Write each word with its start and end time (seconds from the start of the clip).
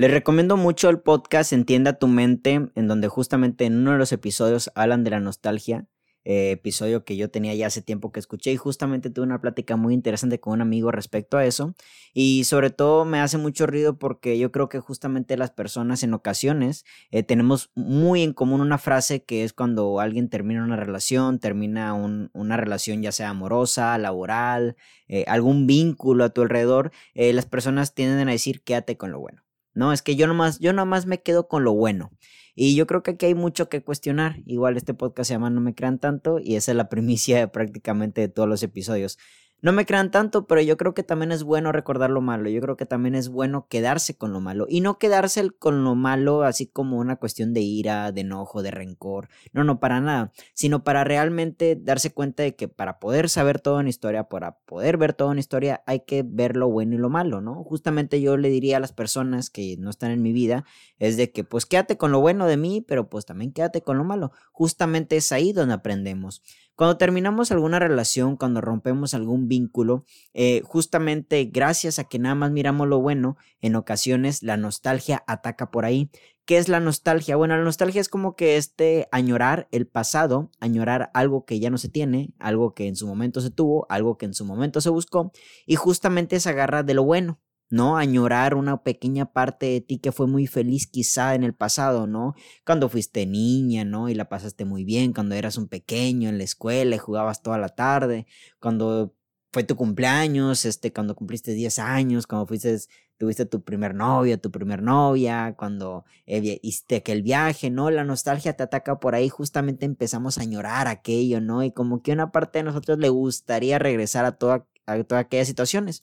Les 0.00 0.10
recomiendo 0.10 0.56
mucho 0.56 0.88
el 0.88 1.00
podcast 1.00 1.52
Entienda 1.52 1.98
tu 1.98 2.06
mente, 2.06 2.70
en 2.74 2.88
donde 2.88 3.08
justamente 3.08 3.66
en 3.66 3.76
uno 3.76 3.92
de 3.92 3.98
los 3.98 4.12
episodios 4.12 4.72
hablan 4.74 5.04
de 5.04 5.10
la 5.10 5.20
nostalgia 5.20 5.88
eh, 6.24 6.52
episodio 6.52 7.04
que 7.04 7.18
yo 7.18 7.30
tenía 7.30 7.54
ya 7.54 7.66
hace 7.66 7.82
tiempo 7.82 8.10
que 8.10 8.18
escuché 8.18 8.50
y 8.50 8.56
justamente 8.56 9.10
tuve 9.10 9.26
una 9.26 9.42
plática 9.42 9.76
muy 9.76 9.92
interesante 9.92 10.40
con 10.40 10.54
un 10.54 10.62
amigo 10.62 10.90
respecto 10.90 11.36
a 11.36 11.44
eso 11.44 11.74
y 12.14 12.44
sobre 12.44 12.70
todo 12.70 13.04
me 13.04 13.20
hace 13.20 13.36
mucho 13.36 13.66
ruido 13.66 13.98
porque 13.98 14.38
yo 14.38 14.50
creo 14.50 14.70
que 14.70 14.80
justamente 14.80 15.36
las 15.36 15.50
personas 15.50 16.02
en 16.02 16.14
ocasiones 16.14 16.86
eh, 17.10 17.22
tenemos 17.22 17.70
muy 17.74 18.22
en 18.22 18.32
común 18.32 18.62
una 18.62 18.78
frase 18.78 19.22
que 19.22 19.44
es 19.44 19.52
cuando 19.52 20.00
alguien 20.00 20.30
termina 20.30 20.64
una 20.64 20.76
relación, 20.76 21.40
termina 21.40 21.92
una 21.92 22.56
relación 22.56 23.02
ya 23.02 23.12
sea 23.12 23.28
amorosa, 23.28 23.98
laboral, 23.98 24.76
eh, 25.08 25.26
algún 25.28 25.66
vínculo 25.66 26.24
a 26.24 26.30
tu 26.30 26.40
alrededor, 26.40 26.90
las 27.14 27.44
personas 27.44 27.92
tienden 27.92 28.30
a 28.30 28.32
decir 28.32 28.62
quédate 28.62 28.96
con 28.96 29.12
lo 29.12 29.20
bueno. 29.20 29.42
No, 29.74 29.92
es 29.92 30.02
que 30.02 30.16
yo 30.16 30.26
nomás, 30.26 30.58
yo 30.58 30.72
nomás 30.72 31.06
me 31.06 31.22
quedo 31.22 31.48
con 31.48 31.64
lo 31.64 31.72
bueno. 31.72 32.10
Y 32.54 32.74
yo 32.74 32.86
creo 32.86 33.02
que 33.02 33.12
aquí 33.12 33.26
hay 33.26 33.34
mucho 33.34 33.68
que 33.68 33.82
cuestionar. 33.82 34.36
Igual 34.46 34.76
este 34.76 34.94
podcast 34.94 35.28
se 35.28 35.34
llama 35.34 35.50
No 35.50 35.60
me 35.60 35.74
crean 35.74 35.98
tanto 35.98 36.38
y 36.40 36.56
esa 36.56 36.72
es 36.72 36.76
la 36.76 36.88
primicia 36.90 37.50
prácticamente 37.52 38.20
de 38.20 38.28
todos 38.28 38.48
los 38.48 38.62
episodios. 38.62 39.18
No 39.62 39.72
me 39.72 39.84
crean 39.84 40.10
tanto, 40.10 40.46
pero 40.46 40.62
yo 40.62 40.78
creo 40.78 40.94
que 40.94 41.02
también 41.02 41.32
es 41.32 41.42
bueno 41.42 41.70
recordar 41.70 42.08
lo 42.08 42.22
malo. 42.22 42.48
Yo 42.48 42.62
creo 42.62 42.76
que 42.78 42.86
también 42.86 43.14
es 43.14 43.28
bueno 43.28 43.66
quedarse 43.68 44.16
con 44.16 44.32
lo 44.32 44.40
malo. 44.40 44.66
Y 44.68 44.80
no 44.80 44.98
quedarse 44.98 45.50
con 45.50 45.84
lo 45.84 45.94
malo 45.94 46.44
así 46.44 46.66
como 46.66 46.98
una 46.98 47.16
cuestión 47.16 47.52
de 47.52 47.60
ira, 47.60 48.10
de 48.10 48.22
enojo, 48.22 48.62
de 48.62 48.70
rencor. 48.70 49.28
No, 49.52 49.62
no, 49.62 49.78
para 49.78 50.00
nada. 50.00 50.32
Sino 50.54 50.82
para 50.82 51.04
realmente 51.04 51.76
darse 51.76 52.12
cuenta 52.14 52.42
de 52.42 52.56
que 52.56 52.68
para 52.68 52.98
poder 52.98 53.28
saber 53.28 53.60
todo 53.60 53.80
en 53.80 53.88
historia, 53.88 54.30
para 54.30 54.58
poder 54.60 54.96
ver 54.96 55.12
todo 55.12 55.30
en 55.32 55.38
historia, 55.38 55.82
hay 55.86 56.00
que 56.06 56.24
ver 56.26 56.56
lo 56.56 56.70
bueno 56.70 56.94
y 56.94 56.98
lo 56.98 57.10
malo, 57.10 57.42
¿no? 57.42 57.62
Justamente 57.64 58.22
yo 58.22 58.38
le 58.38 58.48
diría 58.48 58.78
a 58.78 58.80
las 58.80 58.92
personas 58.92 59.50
que 59.50 59.76
no 59.78 59.90
están 59.90 60.10
en 60.10 60.22
mi 60.22 60.32
vida, 60.32 60.64
es 60.98 61.18
de 61.18 61.32
que 61.32 61.44
pues 61.44 61.66
quédate 61.66 61.98
con 61.98 62.12
lo 62.12 62.20
bueno 62.20 62.46
de 62.46 62.56
mí, 62.56 62.80
pero 62.86 63.10
pues 63.10 63.26
también 63.26 63.52
quédate 63.52 63.82
con 63.82 63.98
lo 63.98 64.04
malo. 64.04 64.32
Justamente 64.52 65.16
es 65.16 65.32
ahí 65.32 65.52
donde 65.52 65.74
aprendemos. 65.74 66.42
Cuando 66.80 66.96
terminamos 66.96 67.52
alguna 67.52 67.78
relación, 67.78 68.38
cuando 68.38 68.62
rompemos 68.62 69.12
algún 69.12 69.48
vínculo, 69.48 70.06
eh, 70.32 70.62
justamente 70.64 71.44
gracias 71.44 71.98
a 71.98 72.04
que 72.04 72.18
nada 72.18 72.34
más 72.34 72.52
miramos 72.52 72.88
lo 72.88 72.98
bueno, 73.02 73.36
en 73.60 73.76
ocasiones 73.76 74.42
la 74.42 74.56
nostalgia 74.56 75.22
ataca 75.26 75.70
por 75.70 75.84
ahí. 75.84 76.10
¿Qué 76.46 76.56
es 76.56 76.70
la 76.70 76.80
nostalgia? 76.80 77.36
Bueno, 77.36 77.54
la 77.54 77.64
nostalgia 77.64 78.00
es 78.00 78.08
como 78.08 78.34
que 78.34 78.56
este 78.56 79.08
añorar 79.12 79.68
el 79.72 79.86
pasado, 79.88 80.50
añorar 80.58 81.10
algo 81.12 81.44
que 81.44 81.60
ya 81.60 81.68
no 81.68 81.76
se 81.76 81.90
tiene, 81.90 82.32
algo 82.38 82.72
que 82.72 82.88
en 82.88 82.96
su 82.96 83.06
momento 83.06 83.42
se 83.42 83.50
tuvo, 83.50 83.84
algo 83.90 84.16
que 84.16 84.24
en 84.24 84.32
su 84.32 84.46
momento 84.46 84.80
se 84.80 84.88
buscó, 84.88 85.32
y 85.66 85.74
justamente 85.74 86.40
se 86.40 86.48
agarra 86.48 86.82
de 86.82 86.94
lo 86.94 87.04
bueno, 87.04 87.40
¿no? 87.70 87.96
Añorar 87.96 88.54
una 88.54 88.82
pequeña 88.82 89.32
parte 89.32 89.66
de 89.66 89.80
ti 89.80 89.98
que 89.98 90.12
fue 90.12 90.26
muy 90.26 90.46
feliz 90.46 90.86
quizá 90.88 91.34
en 91.34 91.44
el 91.44 91.54
pasado, 91.54 92.06
¿no? 92.06 92.34
Cuando 92.66 92.88
fuiste 92.88 93.26
niña, 93.26 93.84
¿no? 93.84 94.08
Y 94.08 94.14
la 94.14 94.28
pasaste 94.28 94.64
muy 94.64 94.84
bien, 94.84 95.12
cuando 95.12 95.34
eras 95.36 95.56
un 95.56 95.68
pequeño 95.68 96.28
en 96.28 96.38
la 96.38 96.44
escuela 96.44 96.96
y 96.96 96.98
jugabas 96.98 97.42
toda 97.42 97.58
la 97.58 97.68
tarde, 97.70 98.26
cuando 98.60 99.14
fue 99.52 99.64
tu 99.64 99.76
cumpleaños, 99.76 100.64
este, 100.64 100.92
cuando 100.92 101.14
cumpliste 101.14 101.52
10 101.52 101.78
años, 101.78 102.26
cuando 102.26 102.46
fuiste, 102.46 102.78
tuviste 103.18 103.46
tu 103.46 103.62
primer 103.62 103.94
novio, 103.94 104.40
tu 104.40 104.50
primer 104.50 104.82
novia, 104.82 105.54
cuando 105.56 106.04
hiciste 106.26 106.96
aquel 106.96 107.22
viaje, 107.22 107.70
¿no? 107.70 107.90
La 107.90 108.04
nostalgia 108.04 108.54
te 108.56 108.62
ataca 108.62 109.00
por 109.00 109.14
ahí, 109.14 109.28
justamente 109.28 109.86
empezamos 109.86 110.38
a 110.38 110.42
añorar 110.42 110.88
aquello, 110.88 111.40
¿no? 111.40 111.62
Y 111.64 111.72
como 111.72 112.02
que 112.02 112.12
una 112.12 112.32
parte 112.32 112.60
de 112.60 112.64
nosotros 112.64 112.98
le 112.98 113.08
gustaría 113.08 113.78
regresar 113.78 114.24
a, 114.24 114.32
toda, 114.32 114.66
a 114.86 115.02
todas 115.04 115.24
aquellas 115.24 115.48
situaciones. 115.48 116.02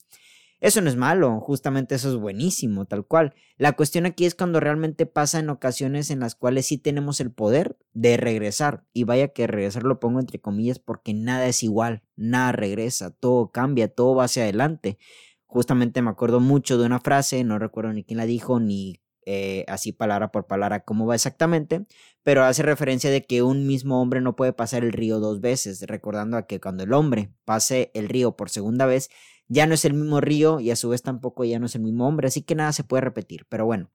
Eso 0.59 0.81
no 0.81 0.89
es 0.89 0.95
malo, 0.95 1.39
justamente 1.39 1.93
eso 1.93 2.09
es 2.09 2.15
buenísimo, 2.15 2.85
tal 2.85 3.05
cual. 3.05 3.35
La 3.57 3.73
cuestión 3.73 4.07
aquí 4.07 4.25
es 4.25 4.33
cuando 4.33 4.59
realmente 4.59 5.05
pasa 5.05 5.37
en 5.39 5.51
ocasiones 5.51 6.09
en 6.09 6.19
las 6.19 6.33
cuales 6.33 6.65
sí 6.65 6.79
tenemos 6.79 7.19
el 7.21 7.31
poder 7.31 7.77
de 7.93 8.17
regresar. 8.17 8.83
Y 8.91 9.03
vaya 9.03 9.27
que 9.27 9.45
regresar 9.45 9.83
lo 9.83 9.99
pongo 9.99 10.19
entre 10.19 10.39
comillas 10.39 10.79
porque 10.79 11.13
nada 11.13 11.45
es 11.47 11.61
igual, 11.61 12.01
nada 12.15 12.53
regresa, 12.53 13.11
todo 13.11 13.51
cambia, 13.51 13.87
todo 13.87 14.15
va 14.15 14.23
hacia 14.23 14.43
adelante. 14.43 14.97
Justamente 15.45 16.01
me 16.01 16.09
acuerdo 16.09 16.39
mucho 16.39 16.79
de 16.79 16.87
una 16.87 16.99
frase, 16.99 17.43
no 17.43 17.59
recuerdo 17.59 17.93
ni 17.93 18.03
quién 18.03 18.17
la 18.17 18.25
dijo, 18.25 18.59
ni 18.59 18.99
eh, 19.29 19.65
así 19.67 19.91
palabra 19.91 20.31
por 20.31 20.47
palabra 20.47 20.85
cómo 20.85 21.05
va 21.05 21.13
exactamente, 21.13 21.85
pero 22.23 22.45
hace 22.45 22.63
referencia 22.63 23.11
de 23.11 23.25
que 23.25 23.43
un 23.43 23.67
mismo 23.67 24.01
hombre 24.01 24.21
no 24.21 24.37
puede 24.37 24.53
pasar 24.53 24.85
el 24.85 24.93
río 24.93 25.19
dos 25.19 25.41
veces, 25.41 25.81
recordando 25.85 26.37
a 26.37 26.47
que 26.47 26.61
cuando 26.61 26.83
el 26.83 26.93
hombre 26.93 27.33
pase 27.43 27.91
el 27.93 28.07
río 28.07 28.37
por 28.37 28.49
segunda 28.49 28.85
vez, 28.85 29.09
ya 29.47 29.67
no 29.67 29.73
es 29.73 29.85
el 29.85 29.93
mismo 29.93 30.21
río 30.21 30.59
y 30.59 30.71
a 30.71 30.75
su 30.75 30.89
vez 30.89 31.01
tampoco 31.03 31.43
ya 31.45 31.59
no 31.59 31.65
es 31.67 31.75
el 31.75 31.81
mismo 31.81 32.07
hombre, 32.07 32.27
así 32.27 32.41
que 32.41 32.55
nada 32.55 32.73
se 32.73 32.83
puede 32.83 33.01
repetir, 33.01 33.45
pero 33.49 33.65
bueno. 33.65 33.91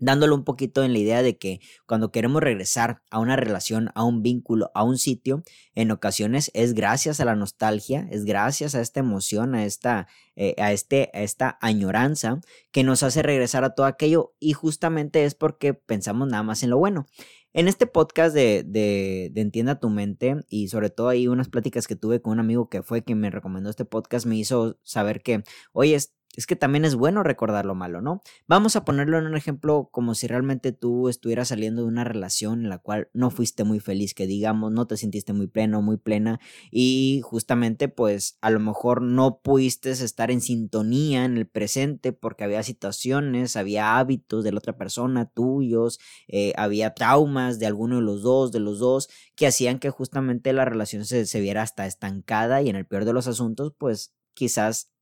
Dándolo 0.00 0.36
un 0.36 0.44
poquito 0.44 0.84
en 0.84 0.92
la 0.92 1.00
idea 1.00 1.22
de 1.24 1.38
que 1.38 1.60
cuando 1.84 2.12
queremos 2.12 2.40
regresar 2.40 3.02
a 3.10 3.18
una 3.18 3.34
relación, 3.34 3.90
a 3.96 4.04
un 4.04 4.22
vínculo, 4.22 4.70
a 4.74 4.84
un 4.84 4.96
sitio, 4.96 5.42
en 5.74 5.90
ocasiones 5.90 6.52
es 6.54 6.74
gracias 6.74 7.18
a 7.18 7.24
la 7.24 7.34
nostalgia, 7.34 8.06
es 8.12 8.24
gracias 8.24 8.76
a 8.76 8.80
esta 8.80 9.00
emoción, 9.00 9.56
a 9.56 9.64
esta, 9.64 10.06
eh, 10.36 10.54
a 10.58 10.70
este, 10.70 11.10
a 11.14 11.22
esta 11.22 11.58
añoranza 11.60 12.40
que 12.70 12.84
nos 12.84 13.02
hace 13.02 13.22
regresar 13.22 13.64
a 13.64 13.74
todo 13.74 13.86
aquello 13.86 14.34
y 14.38 14.52
justamente 14.52 15.24
es 15.24 15.34
porque 15.34 15.74
pensamos 15.74 16.28
nada 16.28 16.44
más 16.44 16.62
en 16.62 16.70
lo 16.70 16.78
bueno. 16.78 17.06
En 17.54 17.66
este 17.66 17.86
podcast 17.86 18.34
de, 18.34 18.62
de, 18.64 19.30
de, 19.32 19.40
Entienda 19.40 19.80
tu 19.80 19.88
mente 19.88 20.36
y 20.48 20.68
sobre 20.68 20.90
todo 20.90 21.08
ahí 21.08 21.28
unas 21.28 21.48
pláticas 21.48 21.86
que 21.86 21.96
tuve 21.96 22.20
con 22.20 22.34
un 22.34 22.40
amigo 22.40 22.68
que 22.68 22.82
fue 22.82 23.02
quien 23.02 23.20
me 23.20 23.30
recomendó 23.30 23.70
este 23.70 23.84
podcast 23.84 24.26
me 24.26 24.36
hizo 24.36 24.78
saber 24.82 25.22
que, 25.22 25.42
oye, 25.72 25.98
es 26.38 26.46
que 26.46 26.54
también 26.54 26.84
es 26.84 26.94
bueno 26.94 27.24
recordar 27.24 27.66
lo 27.66 27.74
malo, 27.74 28.00
¿no? 28.00 28.22
Vamos 28.46 28.76
a 28.76 28.84
ponerlo 28.84 29.18
en 29.18 29.26
un 29.26 29.36
ejemplo 29.36 29.88
como 29.90 30.14
si 30.14 30.28
realmente 30.28 30.70
tú 30.70 31.08
estuvieras 31.08 31.48
saliendo 31.48 31.82
de 31.82 31.88
una 31.88 32.04
relación 32.04 32.62
en 32.62 32.68
la 32.68 32.78
cual 32.78 33.08
no 33.12 33.32
fuiste 33.32 33.64
muy 33.64 33.80
feliz, 33.80 34.14
que 34.14 34.28
digamos, 34.28 34.70
no 34.70 34.86
te 34.86 34.96
sintiste 34.96 35.32
muy 35.32 35.48
pleno, 35.48 35.82
muy 35.82 35.96
plena 35.96 36.38
y 36.70 37.22
justamente 37.24 37.88
pues 37.88 38.38
a 38.40 38.50
lo 38.50 38.60
mejor 38.60 39.02
no 39.02 39.40
pudiste 39.40 39.90
estar 39.90 40.30
en 40.30 40.40
sintonía 40.40 41.24
en 41.24 41.38
el 41.38 41.48
presente 41.48 42.12
porque 42.12 42.44
había 42.44 42.62
situaciones, 42.62 43.56
había 43.56 43.98
hábitos 43.98 44.44
de 44.44 44.52
la 44.52 44.58
otra 44.58 44.76
persona, 44.76 45.24
tuyos, 45.24 45.98
eh, 46.28 46.52
había 46.56 46.94
traumas 46.94 47.58
de 47.58 47.66
alguno 47.66 47.96
de 47.96 48.02
los 48.02 48.22
dos, 48.22 48.52
de 48.52 48.60
los 48.60 48.78
dos, 48.78 49.08
que 49.34 49.48
hacían 49.48 49.80
que 49.80 49.90
justamente 49.90 50.52
la 50.52 50.64
relación 50.64 51.04
se, 51.04 51.26
se 51.26 51.40
viera 51.40 51.62
hasta 51.62 51.84
estancada 51.86 52.62
y 52.62 52.68
en 52.68 52.76
el 52.76 52.86
peor 52.86 53.04
de 53.04 53.12
los 53.12 53.26
asuntos 53.26 53.72
pues 53.76 54.14
quizás 54.34 54.92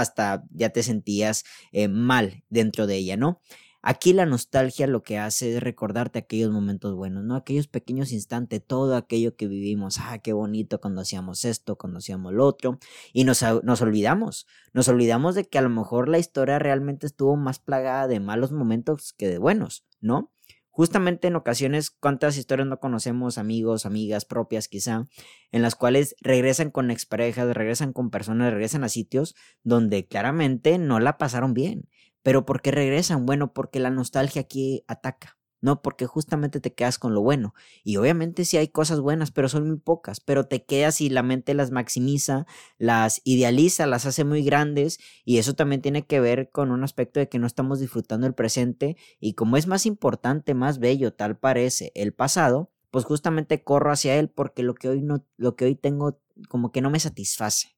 hasta 0.00 0.44
ya 0.50 0.70
te 0.70 0.82
sentías 0.82 1.44
eh, 1.72 1.88
mal 1.88 2.44
dentro 2.48 2.86
de 2.86 2.96
ella, 2.96 3.16
¿no? 3.16 3.40
Aquí 3.80 4.12
la 4.12 4.26
nostalgia 4.26 4.88
lo 4.88 5.02
que 5.02 5.18
hace 5.18 5.56
es 5.56 5.62
recordarte 5.62 6.18
aquellos 6.18 6.50
momentos 6.50 6.94
buenos, 6.96 7.24
¿no? 7.24 7.36
Aquellos 7.36 7.68
pequeños 7.68 8.10
instantes, 8.10 8.60
todo 8.66 8.96
aquello 8.96 9.36
que 9.36 9.46
vivimos, 9.46 9.98
ah, 10.00 10.18
qué 10.18 10.32
bonito 10.32 10.80
cuando 10.80 11.00
hacíamos 11.02 11.44
esto, 11.44 11.76
cuando 11.76 11.98
hacíamos 11.98 12.32
lo 12.32 12.44
otro, 12.44 12.78
y 13.12 13.22
nos, 13.24 13.44
nos 13.62 13.80
olvidamos, 13.80 14.46
nos 14.72 14.88
olvidamos 14.88 15.36
de 15.36 15.44
que 15.44 15.58
a 15.58 15.62
lo 15.62 15.70
mejor 15.70 16.08
la 16.08 16.18
historia 16.18 16.58
realmente 16.58 17.06
estuvo 17.06 17.36
más 17.36 17.60
plagada 17.60 18.08
de 18.08 18.18
malos 18.18 18.50
momentos 18.50 19.12
que 19.12 19.28
de 19.28 19.38
buenos, 19.38 19.84
¿no? 20.00 20.32
Justamente 20.78 21.26
en 21.26 21.34
ocasiones, 21.34 21.90
¿cuántas 21.90 22.36
historias 22.36 22.68
no 22.68 22.78
conocemos, 22.78 23.36
amigos, 23.36 23.84
amigas 23.84 24.24
propias 24.24 24.68
quizá, 24.68 25.06
en 25.50 25.62
las 25.62 25.74
cuales 25.74 26.14
regresan 26.20 26.70
con 26.70 26.92
exparejas, 26.92 27.52
regresan 27.52 27.92
con 27.92 28.10
personas, 28.10 28.52
regresan 28.52 28.84
a 28.84 28.88
sitios 28.88 29.34
donde 29.64 30.06
claramente 30.06 30.78
no 30.78 31.00
la 31.00 31.18
pasaron 31.18 31.52
bien? 31.52 31.88
Pero 32.22 32.46
¿por 32.46 32.62
qué 32.62 32.70
regresan? 32.70 33.26
Bueno, 33.26 33.52
porque 33.52 33.80
la 33.80 33.90
nostalgia 33.90 34.42
aquí 34.42 34.84
ataca. 34.86 35.37
No, 35.60 35.82
porque 35.82 36.06
justamente 36.06 36.60
te 36.60 36.72
quedas 36.72 36.98
con 36.98 37.14
lo 37.14 37.20
bueno. 37.20 37.54
Y 37.82 37.96
obviamente 37.96 38.44
sí 38.44 38.56
hay 38.56 38.68
cosas 38.68 39.00
buenas, 39.00 39.32
pero 39.32 39.48
son 39.48 39.66
muy 39.66 39.78
pocas. 39.78 40.20
Pero 40.20 40.46
te 40.46 40.64
quedas 40.64 41.00
y 41.00 41.10
la 41.10 41.22
mente 41.22 41.54
las 41.54 41.72
maximiza, 41.72 42.46
las 42.78 43.20
idealiza, 43.24 43.86
las 43.86 44.06
hace 44.06 44.24
muy 44.24 44.44
grandes. 44.44 45.00
Y 45.24 45.38
eso 45.38 45.54
también 45.54 45.82
tiene 45.82 46.06
que 46.06 46.20
ver 46.20 46.50
con 46.50 46.70
un 46.70 46.84
aspecto 46.84 47.18
de 47.18 47.28
que 47.28 47.40
no 47.40 47.46
estamos 47.46 47.80
disfrutando 47.80 48.26
el 48.26 48.34
presente. 48.34 48.96
Y 49.18 49.34
como 49.34 49.56
es 49.56 49.66
más 49.66 49.84
importante, 49.84 50.54
más 50.54 50.78
bello, 50.78 51.12
tal 51.12 51.36
parece, 51.36 51.90
el 51.96 52.12
pasado, 52.12 52.70
pues 52.90 53.04
justamente 53.04 53.64
corro 53.64 53.90
hacia 53.90 54.16
él 54.16 54.30
porque 54.30 54.62
lo 54.62 54.74
que 54.74 54.88
hoy 54.88 55.02
no, 55.02 55.26
lo 55.36 55.56
que 55.56 55.64
hoy 55.64 55.74
tengo 55.74 56.20
como 56.48 56.70
que 56.72 56.80
no 56.80 56.90
me 56.90 57.00
satisface 57.00 57.76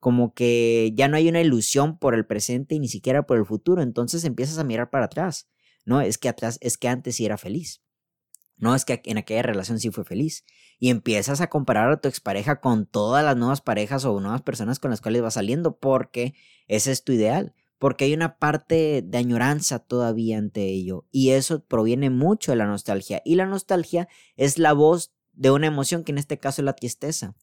como 0.00 0.32
que 0.34 0.92
ya 0.96 1.08
no 1.08 1.16
hay 1.16 1.28
una 1.28 1.42
ilusión 1.42 1.98
por 1.98 2.14
el 2.14 2.26
presente 2.26 2.74
y 2.74 2.80
ni 2.80 2.88
siquiera 2.88 3.26
por 3.26 3.36
el 3.36 3.44
futuro, 3.44 3.82
entonces 3.82 4.24
empiezas 4.24 4.58
a 4.58 4.64
mirar 4.64 4.90
para 4.90 5.04
atrás 5.04 5.46
no, 5.90 6.00
es 6.00 6.18
que 6.18 6.28
atrás, 6.28 6.56
es 6.60 6.78
que 6.78 6.86
antes 6.86 7.16
sí 7.16 7.26
era 7.26 7.36
feliz. 7.36 7.82
No, 8.56 8.76
es 8.76 8.84
que 8.84 9.02
en 9.06 9.18
aquella 9.18 9.42
relación 9.42 9.80
sí 9.80 9.90
fue 9.90 10.04
feliz. 10.04 10.44
Y 10.78 10.90
empiezas 10.90 11.40
a 11.40 11.48
comparar 11.48 11.90
a 11.90 12.00
tu 12.00 12.06
expareja 12.06 12.60
con 12.60 12.86
todas 12.86 13.24
las 13.24 13.36
nuevas 13.36 13.60
parejas 13.60 14.04
o 14.04 14.20
nuevas 14.20 14.42
personas 14.42 14.78
con 14.78 14.92
las 14.92 15.00
cuales 15.00 15.20
vas 15.20 15.34
saliendo 15.34 15.80
porque 15.80 16.34
ese 16.68 16.92
es 16.92 17.02
tu 17.02 17.10
ideal. 17.10 17.56
Porque 17.80 18.04
hay 18.04 18.14
una 18.14 18.38
parte 18.38 19.02
de 19.04 19.18
añoranza 19.18 19.80
todavía 19.80 20.38
ante 20.38 20.64
ello. 20.66 21.08
Y 21.10 21.30
eso 21.30 21.64
proviene 21.64 22.08
mucho 22.08 22.52
de 22.52 22.56
la 22.56 22.66
nostalgia. 22.66 23.20
Y 23.24 23.34
la 23.34 23.46
nostalgia 23.46 24.06
es 24.36 24.58
la 24.58 24.72
voz 24.72 25.12
de 25.32 25.50
una 25.50 25.66
emoción 25.66 26.04
que 26.04 26.12
en 26.12 26.18
este 26.18 26.38
caso 26.38 26.62
es 26.62 26.66
la 26.66 26.76
tristeza. 26.76 27.34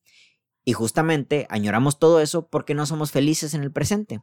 Y 0.63 0.71
justamente 0.71 1.47
añoramos 1.49 1.99
todo 1.99 2.21
eso 2.21 2.47
porque 2.47 2.75
no 2.75 2.85
somos 2.85 3.11
felices 3.11 3.53
en 3.53 3.63
el 3.63 3.73
presente. 3.73 4.21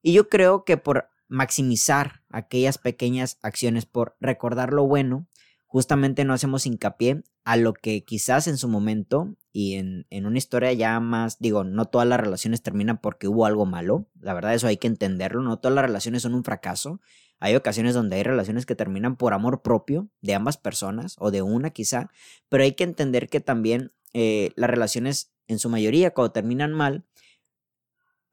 Y 0.00 0.14
yo 0.14 0.30
creo 0.30 0.64
que 0.64 0.78
por 0.78 1.10
maximizar 1.28 2.22
aquellas 2.36 2.76
pequeñas 2.76 3.38
acciones 3.42 3.86
por 3.86 4.16
recordar 4.20 4.72
lo 4.72 4.86
bueno, 4.86 5.26
justamente 5.66 6.24
no 6.24 6.34
hacemos 6.34 6.66
hincapié 6.66 7.22
a 7.44 7.56
lo 7.56 7.72
que 7.72 8.04
quizás 8.04 8.46
en 8.46 8.58
su 8.58 8.68
momento 8.68 9.34
y 9.52 9.74
en, 9.74 10.06
en, 10.10 10.26
una 10.26 10.36
historia 10.36 10.72
ya 10.74 11.00
más, 11.00 11.38
digo, 11.38 11.64
no 11.64 11.86
todas 11.86 12.06
las 12.06 12.20
relaciones 12.20 12.62
terminan 12.62 13.00
porque 13.00 13.26
hubo 13.26 13.46
algo 13.46 13.64
malo, 13.64 14.06
la 14.20 14.34
verdad 14.34 14.52
eso 14.52 14.66
hay 14.66 14.76
que 14.76 14.86
entenderlo, 14.86 15.40
no 15.40 15.58
todas 15.58 15.74
las 15.74 15.86
relaciones 15.86 16.22
son 16.22 16.34
un 16.34 16.44
fracaso, 16.44 17.00
hay 17.40 17.56
ocasiones 17.56 17.94
donde 17.94 18.16
hay 18.16 18.22
relaciones 18.22 18.66
que 18.66 18.74
terminan 18.74 19.16
por 19.16 19.32
amor 19.32 19.62
propio 19.62 20.10
de 20.20 20.34
ambas 20.34 20.58
personas 20.58 21.16
o 21.18 21.30
de 21.30 21.40
una 21.40 21.70
quizá, 21.70 22.10
pero 22.50 22.64
hay 22.64 22.72
que 22.72 22.84
entender 22.84 23.28
que 23.28 23.40
también 23.40 23.92
eh, 24.12 24.52
las 24.56 24.68
relaciones 24.68 25.32
en 25.48 25.58
su 25.58 25.70
mayoría 25.70 26.12
cuando 26.12 26.32
terminan 26.32 26.72
mal, 26.72 27.04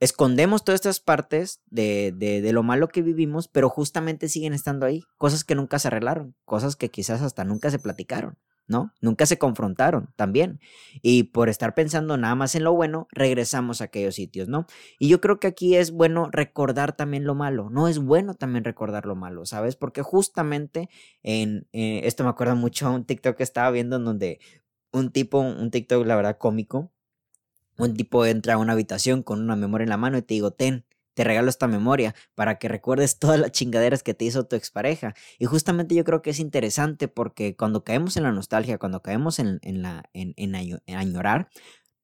escondemos 0.03 0.65
todas 0.65 0.79
estas 0.79 1.00
partes 1.00 1.61
de, 1.67 2.13
de, 2.15 2.41
de, 2.41 2.53
lo 2.53 2.61
malo 2.61 2.89
que 2.89 3.01
vivimos, 3.01 3.47
pero 3.47 3.69
justamente 3.69 4.27
siguen 4.27 4.53
estando 4.53 4.85
ahí, 4.85 5.03
cosas 5.17 5.45
que 5.45 5.55
nunca 5.55 5.79
se 5.79 5.88
arreglaron, 5.88 6.35
cosas 6.44 6.75
que 6.75 6.89
quizás 6.89 7.21
hasta 7.21 7.45
nunca 7.45 7.71
se 7.71 7.79
platicaron. 7.79 8.38
¿no? 8.65 8.94
Nunca 9.01 9.25
se 9.25 9.38
confrontaron 9.38 10.13
también. 10.15 10.61
Y 11.01 11.23
por 11.23 11.50
estar 11.50 11.75
pensando 11.75 12.15
nada 12.15 12.35
más 12.35 12.55
en 12.55 12.63
lo 12.63 12.73
bueno, 12.73 13.07
regresamos 13.11 13.81
a 13.81 13.85
aquellos 13.85 14.15
sitios, 14.15 14.47
¿no? 14.47 14.67
Y 15.00 15.09
yo 15.09 15.19
creo 15.19 15.38
que 15.38 15.47
aquí 15.47 15.75
es 15.75 15.91
bueno 15.91 16.29
recordar 16.31 16.95
también 16.95 17.25
lo 17.25 17.35
malo. 17.35 17.69
No 17.69 17.89
es 17.89 18.00
bueno 18.00 18.35
también 18.35 18.63
recordar 18.63 19.05
lo 19.05 19.15
malo, 19.15 19.45
¿sabes? 19.45 19.75
Porque 19.75 20.01
justamente 20.01 20.89
en 21.23 21.67
eh, 21.73 22.01
esto 22.05 22.23
me 22.23 22.29
acuerda 22.29 22.55
mucho 22.55 22.88
a 22.88 22.91
un 22.91 23.03
TikTok 23.05 23.35
que 23.35 23.44
estaba 23.44 23.69
viendo 23.69 23.97
en 23.97 24.05
donde 24.05 24.39
un 24.94 25.11
tipo, 25.11 25.39
un 25.39 25.69
TikTok, 25.69 26.05
la 26.05 26.15
verdad, 26.15 26.38
cómico, 26.38 26.92
un 27.77 27.95
tipo 27.95 28.25
entra 28.25 28.55
a 28.55 28.57
una 28.57 28.73
habitación 28.73 29.23
con 29.23 29.41
una 29.41 29.55
memoria 29.55 29.83
en 29.83 29.89
la 29.89 29.97
mano 29.97 30.17
y 30.17 30.21
te 30.21 30.33
digo, 30.33 30.51
ten, 30.51 30.85
te 31.13 31.23
regalo 31.23 31.49
esta 31.49 31.67
memoria 31.67 32.15
para 32.35 32.57
que 32.59 32.67
recuerdes 32.67 33.19
todas 33.19 33.39
las 33.39 33.51
chingaderas 33.51 34.03
que 34.03 34.13
te 34.13 34.25
hizo 34.25 34.45
tu 34.45 34.55
expareja. 34.55 35.13
Y 35.39 35.45
justamente 35.45 35.95
yo 35.95 36.03
creo 36.03 36.21
que 36.21 36.31
es 36.31 36.39
interesante 36.39 37.07
porque 37.07 37.55
cuando 37.55 37.83
caemos 37.83 38.17
en 38.17 38.23
la 38.23 38.31
nostalgia, 38.31 38.77
cuando 38.77 39.01
caemos 39.01 39.39
en, 39.39 39.59
en 39.61 39.81
la, 39.81 40.09
en, 40.13 40.33
en 40.35 40.95
añorar, 40.95 41.49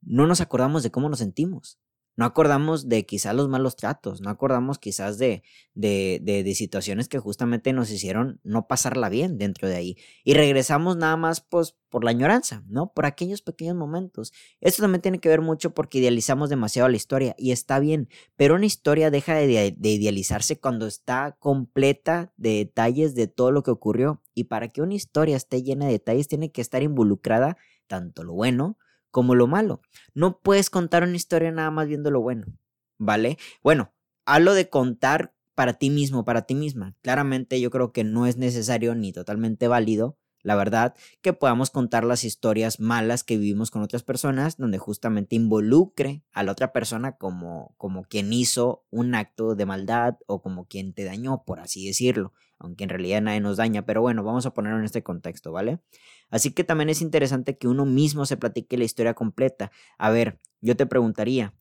no 0.02 0.28
nos 0.28 0.42
acordamos 0.42 0.84
de 0.84 0.92
cómo 0.92 1.10
nos 1.10 1.20
sentimos. 1.20 1.80
No 2.20 2.26
acordamos 2.26 2.90
de 2.90 3.06
quizás 3.06 3.34
los 3.34 3.48
malos 3.48 3.78
tratos, 3.78 4.20
no 4.20 4.30
acordamos 4.30 4.78
quizás 4.78 5.18
de, 5.18 5.42
de, 5.74 6.20
de, 6.22 6.54
situaciones 6.54 7.08
que 7.08 7.18
justamente 7.18 7.72
nos 7.72 7.90
hicieron 7.92 8.42
no 8.44 8.68
pasarla 8.68 9.08
bien 9.08 9.38
dentro 9.38 9.70
de 9.70 9.78
ahí. 9.78 9.98
Y 10.26 10.34
regresamos 10.34 10.98
nada 10.98 11.16
más 11.16 11.40
pues, 11.40 11.78
por 11.88 12.04
la 12.04 12.12
añoranza, 12.12 12.62
¿no? 12.68 12.92
Por 12.92 13.06
aquellos 13.06 13.42
pequeños 13.42 13.78
momentos. 13.78 14.34
Esto 14.60 14.82
también 14.82 15.02
tiene 15.02 15.20
que 15.20 15.30
ver 15.30 15.40
mucho 15.40 15.74
porque 15.74 16.00
idealizamos 16.00 16.50
demasiado 16.50 16.90
la 16.90 16.98
historia 16.98 17.36
y 17.38 17.54
está 17.54 17.80
bien, 17.80 18.10
pero 18.36 18.56
una 18.56 18.66
historia 18.66 19.12
deja 19.12 19.36
de, 19.36 19.74
de 19.78 19.90
idealizarse 19.90 20.60
cuando 20.60 20.88
está 20.88 21.38
completa 21.40 22.34
de 22.36 22.56
detalles 22.56 23.16
de 23.16 23.28
todo 23.28 23.54
lo 23.54 23.64
que 23.64 23.72
ocurrió. 23.72 24.22
Y 24.34 24.44
para 24.44 24.68
que 24.68 24.82
una 24.82 24.96
historia 24.96 25.38
esté 25.38 25.64
llena 25.64 25.86
de 25.86 25.94
detalles 25.94 26.28
tiene 26.28 26.52
que 26.52 26.60
estar 26.60 26.84
involucrada 26.84 27.56
tanto 27.88 28.26
lo 28.26 28.34
bueno 28.34 28.78
como 29.12 29.36
lo 29.36 29.48
malo. 29.48 29.82
No 30.14 30.40
puedes 30.40 30.70
contar 30.70 31.04
una 31.04 31.16
historia 31.16 31.52
nada 31.52 31.72
más 31.72 31.88
viendo 31.88 32.12
lo 32.12 32.22
bueno, 32.22 32.46
¿vale? 33.00 33.38
Bueno, 33.64 33.94
hablo 34.26 34.54
de 34.54 34.70
contar 34.70 35.34
para 35.56 35.74
ti 35.74 35.90
mismo, 35.90 36.24
para 36.24 36.44
ti 36.44 36.56
misma. 36.56 36.96
Claramente 37.02 37.60
yo 37.60 37.72
creo 37.72 37.92
que 37.92 38.04
no 38.04 38.28
es 38.28 38.38
necesario 38.38 38.96
ni 38.96 39.12
totalmente 39.12 39.68
válido, 39.68 40.18
la 40.42 40.56
verdad, 40.56 40.96
que 41.22 41.34
podamos 41.34 41.70
contar 41.70 42.04
las 42.04 42.24
historias 42.24 42.80
malas 42.80 43.24
que 43.24 43.38
vivimos 43.38 43.72
con 43.72 43.82
otras 43.82 44.04
personas, 44.04 44.58
donde 44.58 44.78
justamente 44.78 45.36
involucre 45.36 46.24
a 46.32 46.44
la 46.44 46.52
otra 46.52 46.72
persona 46.72 47.18
como, 47.18 47.74
como 47.78 48.04
quien 48.04 48.32
hizo 48.32 48.86
un 48.90 49.16
acto 49.16 49.56
de 49.56 49.66
maldad 49.66 50.18
o 50.28 50.42
como 50.42 50.66
quien 50.66 50.94
te 50.94 51.04
dañó, 51.04 51.44
por 51.44 51.60
así 51.60 51.86
decirlo, 51.86 52.34
aunque 52.58 52.84
en 52.84 52.90
realidad 52.90 53.22
nadie 53.22 53.42
nos 53.42 53.58
daña, 53.58 53.86
pero 53.86 54.02
bueno, 54.02 54.24
vamos 54.24 54.46
a 54.46 54.54
ponerlo 54.54 54.80
en 54.80 54.86
este 54.86 55.04
contexto, 55.04 55.52
¿vale? 55.52 55.80
Así 56.30 56.52
que 56.52 56.64
también 56.64 56.90
es 56.90 57.02
interesante 57.02 57.58
que 57.58 57.68
uno 57.68 57.86
mismo 57.86 58.26
se 58.26 58.38
platique 58.38 58.78
la 58.78 58.86
historia 58.86 59.14
completa. 59.14 59.72
A 59.98 60.10
ver, 60.10 60.40
yo 60.62 60.76
te 60.76 60.86
preguntaría, 60.86 61.54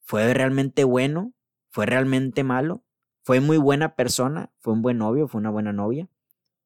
¿fue 0.00 0.32
realmente 0.34 0.84
bueno? 0.84 1.34
¿Fue 1.70 1.86
realmente 1.86 2.44
malo? 2.44 2.84
¿Fue 3.22 3.40
muy 3.40 3.58
buena 3.58 3.94
persona? 3.94 4.50
¿Fue 4.58 4.72
un 4.72 4.82
buen 4.82 4.98
novio? 4.98 5.28
¿Fue 5.28 5.38
una 5.38 5.50
buena 5.50 5.72
novia? 5.72 6.08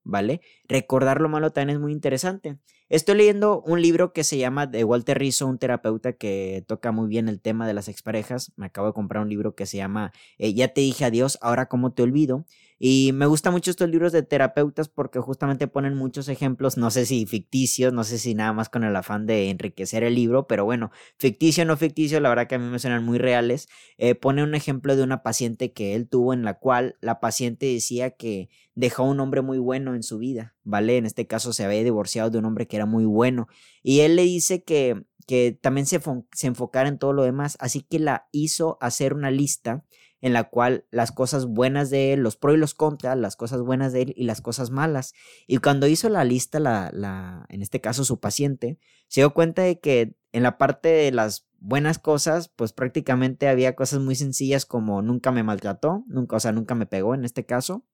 ¿Vale? 0.04 0.40
Recordar 0.68 1.20
lo 1.20 1.28
malo 1.28 1.52
también 1.52 1.76
es 1.76 1.80
muy 1.80 1.92
interesante. 1.92 2.58
Estoy 2.88 3.16
leyendo 3.16 3.62
un 3.62 3.80
libro 3.80 4.12
que 4.12 4.22
se 4.24 4.36
llama 4.36 4.66
de 4.66 4.84
Walter 4.84 5.18
Rizzo, 5.18 5.46
un 5.46 5.58
terapeuta 5.58 6.12
que 6.12 6.62
toca 6.66 6.92
muy 6.92 7.08
bien 7.08 7.28
el 7.28 7.40
tema 7.40 7.66
de 7.66 7.72
las 7.72 7.88
exparejas. 7.88 8.52
Me 8.56 8.66
acabo 8.66 8.88
de 8.88 8.92
comprar 8.92 9.22
un 9.22 9.30
libro 9.30 9.54
que 9.54 9.64
se 9.64 9.78
llama 9.78 10.12
eh, 10.36 10.52
Ya 10.52 10.68
te 10.68 10.82
dije 10.82 11.04
adiós, 11.04 11.38
ahora 11.40 11.66
cómo 11.66 11.92
te 11.92 12.02
olvido. 12.02 12.44
Y 12.84 13.12
me 13.12 13.26
gustan 13.26 13.52
mucho 13.52 13.70
estos 13.70 13.88
libros 13.88 14.10
de 14.10 14.24
terapeutas 14.24 14.88
porque 14.88 15.20
justamente 15.20 15.68
ponen 15.68 15.94
muchos 15.94 16.28
ejemplos, 16.28 16.76
no 16.76 16.90
sé 16.90 17.06
si 17.06 17.26
ficticios, 17.26 17.92
no 17.92 18.02
sé 18.02 18.18
si 18.18 18.34
nada 18.34 18.52
más 18.52 18.68
con 18.68 18.82
el 18.82 18.96
afán 18.96 19.24
de 19.24 19.50
enriquecer 19.50 20.02
el 20.02 20.16
libro, 20.16 20.48
pero 20.48 20.64
bueno, 20.64 20.90
ficticio 21.16 21.62
o 21.62 21.66
no 21.68 21.76
ficticio, 21.76 22.18
la 22.18 22.28
verdad 22.28 22.48
que 22.48 22.56
a 22.56 22.58
mí 22.58 22.68
me 22.68 22.80
suenan 22.80 23.04
muy 23.04 23.18
reales. 23.18 23.68
Eh, 23.98 24.16
pone 24.16 24.42
un 24.42 24.56
ejemplo 24.56 24.96
de 24.96 25.04
una 25.04 25.22
paciente 25.22 25.72
que 25.72 25.94
él 25.94 26.08
tuvo 26.08 26.34
en 26.34 26.42
la 26.42 26.54
cual 26.54 26.96
la 27.00 27.20
paciente 27.20 27.66
decía 27.66 28.10
que 28.10 28.48
dejó 28.74 29.04
un 29.04 29.20
hombre 29.20 29.42
muy 29.42 29.58
bueno 29.58 29.94
en 29.94 30.02
su 30.02 30.18
vida, 30.18 30.56
¿vale? 30.64 30.96
En 30.96 31.06
este 31.06 31.28
caso 31.28 31.52
se 31.52 31.64
había 31.64 31.84
divorciado 31.84 32.30
de 32.30 32.38
un 32.38 32.46
hombre 32.46 32.66
que 32.66 32.74
era 32.74 32.86
muy 32.86 33.04
bueno. 33.04 33.46
Y 33.84 34.00
él 34.00 34.16
le 34.16 34.22
dice 34.22 34.64
que, 34.64 35.04
que 35.28 35.56
también 35.62 35.86
se, 35.86 36.00
se 36.32 36.46
enfocara 36.48 36.88
en 36.88 36.98
todo 36.98 37.12
lo 37.12 37.22
demás, 37.22 37.56
así 37.60 37.82
que 37.82 38.00
la 38.00 38.26
hizo 38.32 38.76
hacer 38.80 39.14
una 39.14 39.30
lista 39.30 39.84
en 40.22 40.32
la 40.32 40.44
cual 40.44 40.86
las 40.90 41.10
cosas 41.10 41.46
buenas 41.46 41.90
de 41.90 42.12
él, 42.12 42.20
los 42.20 42.36
pros 42.36 42.54
y 42.54 42.58
los 42.58 42.74
contras, 42.74 43.18
las 43.18 43.34
cosas 43.34 43.60
buenas 43.60 43.92
de 43.92 44.02
él 44.02 44.14
y 44.16 44.22
las 44.22 44.40
cosas 44.40 44.70
malas. 44.70 45.14
Y 45.48 45.58
cuando 45.58 45.88
hizo 45.88 46.08
la 46.08 46.24
lista, 46.24 46.60
la, 46.60 46.90
la, 46.94 47.44
en 47.48 47.60
este 47.60 47.80
caso 47.80 48.04
su 48.04 48.20
paciente, 48.20 48.78
se 49.08 49.20
dio 49.20 49.34
cuenta 49.34 49.62
de 49.62 49.80
que 49.80 50.14
en 50.30 50.44
la 50.44 50.58
parte 50.58 50.88
de 50.88 51.10
las 51.10 51.48
buenas 51.58 51.98
cosas, 51.98 52.48
pues 52.48 52.72
prácticamente 52.72 53.48
había 53.48 53.74
cosas 53.74 54.00
muy 54.00 54.14
sencillas 54.14 54.64
como 54.64 55.02
nunca 55.02 55.32
me 55.32 55.42
maltrató, 55.42 56.04
nunca, 56.06 56.36
o 56.36 56.40
sea, 56.40 56.52
nunca 56.52 56.76
me 56.76 56.86
pegó 56.86 57.14
en 57.14 57.24
este 57.24 57.44
caso. 57.44 57.84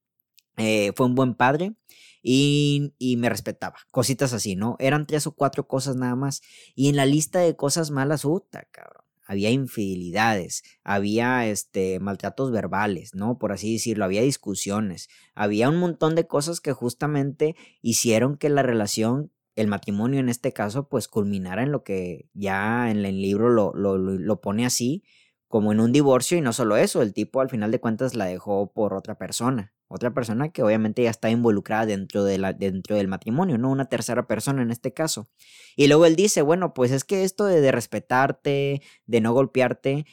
Eh, 0.59 0.93
fue 0.97 1.07
un 1.07 1.15
buen 1.15 1.35
padre 1.35 1.77
y, 2.23 2.95
y, 2.99 3.17
me 3.17 3.31
respetaba. 3.31 3.77
Cositas 3.91 4.33
así, 4.35 4.55
¿no? 4.55 4.77
Eran 4.81 5.07
tres 5.07 5.27
o 5.27 5.33
cuatro 5.33 5.67
cosas 5.67 5.97
nada 5.97 6.17
más. 6.17 6.43
Y 6.75 6.89
en 6.89 6.97
la 6.97 7.07
lista 7.07 7.39
de 7.39 7.57
cosas 7.57 7.91
malas, 7.91 8.23
puta, 8.23 8.67
cabrón 8.71 9.08
había 9.29 9.51
infidelidades, 9.51 10.63
había 10.83 11.47
este 11.47 12.01
maltratos 12.01 12.51
verbales, 12.51 13.15
¿no? 13.15 13.39
Por 13.39 13.53
así 13.53 13.75
decirlo, 13.75 14.07
había 14.07 14.23
discusiones, 14.23 15.09
había 15.35 15.69
un 15.69 15.77
montón 15.77 16.15
de 16.15 16.27
cosas 16.27 16.61
que 16.61 16.73
justamente 16.73 17.55
hicieron 17.83 18.39
que 18.39 18.49
la 18.49 18.63
relación, 18.63 19.31
el 19.55 19.67
matrimonio 19.67 20.19
en 20.19 20.31
este 20.31 20.53
caso, 20.53 20.89
pues 20.89 21.09
culminara 21.09 21.63
en 21.63 21.73
lo 21.73 21.85
que 21.85 22.31
ya 22.33 22.91
en 22.91 23.05
el 23.05 23.21
libro 23.21 23.51
lo, 23.51 23.75
lo, 23.75 23.99
lo 23.99 24.41
pone 24.41 24.65
así, 24.65 25.05
como 25.47 25.73
en 25.73 25.81
un 25.81 25.93
divorcio 25.93 26.39
y 26.39 26.41
no 26.41 26.55
solo 26.55 26.79
eso, 26.79 27.03
el 27.03 27.13
tipo 27.13 27.43
al 27.43 27.51
final 27.51 27.71
de 27.71 27.81
cuentas 27.81 28.15
la 28.15 28.25
dejó 28.25 28.73
por 28.73 28.95
otra 28.95 29.19
persona, 29.19 29.75
otra 29.89 30.13
persona 30.13 30.51
que 30.51 30.63
obviamente 30.63 31.03
ya 31.03 31.11
está 31.11 31.31
involucrada 31.31 31.87
dentro, 31.87 32.25
de 32.25 32.39
la, 32.39 32.53
dentro 32.53 32.97
del 32.97 33.09
matrimonio, 33.09 33.59
¿no? 33.59 33.71
Una 33.71 33.87
tercera 33.87 34.27
persona 34.27 34.63
en 34.63 34.71
este 34.71 34.93
caso. 34.93 35.29
Y 35.77 35.89
luego 35.89 36.07
él 36.07 36.15
dice, 36.15 36.43
bueno, 36.43 36.75
pues 36.75 36.93
es 36.93 37.05
que 37.05 37.25
esto 37.25 37.47
de, 37.47 37.61
de 37.61 37.73
respetarte, 37.73 38.83
de 39.07 39.21
no 39.21 39.33
golpearte, 39.33 40.07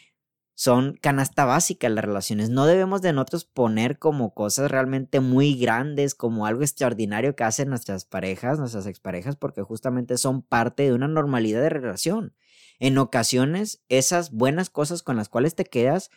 son 0.56 0.98
canasta 1.02 1.44
básica 1.44 1.88
en 1.88 1.96
las 1.96 2.06
relaciones. 2.06 2.50
No 2.50 2.66
debemos 2.66 3.02
de 3.02 3.12
nosotros 3.12 3.44
poner 3.44 4.00
como 4.00 4.34
cosas 4.34 4.72
realmente 4.72 5.20
muy 5.20 5.56
grandes, 5.56 6.16
como 6.16 6.46
algo 6.46 6.62
extraordinario 6.62 7.36
que 7.36 7.44
hacen 7.44 7.70
nuestras 7.70 8.06
parejas, 8.06 8.58
nuestras 8.58 8.88
exparejas, 8.88 9.36
porque 9.36 9.62
justamente 9.62 10.18
son 10.18 10.42
parte 10.42 10.84
de 10.84 10.94
una 10.94 11.10
normalidad 11.10 11.62
de 11.62 11.70
relación. 11.70 12.34
En 12.80 12.98
ocasiones, 12.98 13.84
esas 13.90 14.32
buenas 14.32 14.70
cosas 14.70 15.04
con 15.04 15.18
las 15.18 15.30
cuales 15.30 15.56
te 15.56 15.66
quedas 15.66 16.10